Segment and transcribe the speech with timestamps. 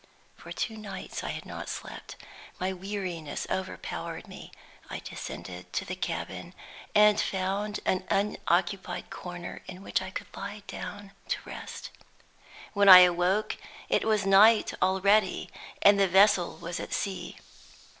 [0.35, 2.15] For two nights I had not slept
[2.59, 4.51] my weariness overpowered me.
[4.89, 6.55] I descended to the cabin,
[6.95, 11.91] and found an unoccupied corner in which I could lie down to rest.
[12.73, 13.57] When I awoke,
[13.89, 15.51] it was night already,
[15.83, 17.37] and the vessel was at sea.